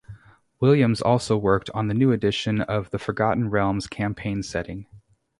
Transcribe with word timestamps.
Williams 0.59 0.99
also 0.99 1.37
worked 1.37 1.69
on 1.75 1.87
the 1.87 1.93
new 1.93 2.11
edition 2.11 2.59
of 2.61 2.89
the 2.89 2.97
Forgotten 2.97 3.51
Realms 3.51 3.85
campaign 3.85 4.41
setting. 4.41 4.87